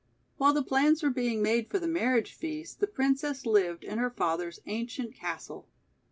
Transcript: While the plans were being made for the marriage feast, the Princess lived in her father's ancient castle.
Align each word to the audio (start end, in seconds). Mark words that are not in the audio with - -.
While 0.37 0.53
the 0.55 0.63
plans 0.63 1.03
were 1.03 1.11
being 1.11 1.43
made 1.43 1.69
for 1.69 1.77
the 1.77 1.87
marriage 1.87 2.33
feast, 2.33 2.79
the 2.79 2.87
Princess 2.87 3.45
lived 3.45 3.83
in 3.83 3.99
her 3.99 4.09
father's 4.09 4.59
ancient 4.65 5.13
castle. 5.13 5.67